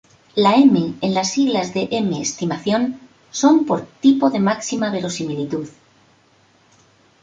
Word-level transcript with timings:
La 0.33 0.55
M 0.55 0.93
en 1.01 1.13
las 1.13 1.29
siglas 1.29 1.75
de 1.75 1.87
M-estimación 1.91 2.99
son 3.29 3.67
por 3.67 3.85
"Tipo 3.85 4.31
de 4.31 4.39
máxima 4.39 4.89
verosimilitud". 4.89 5.69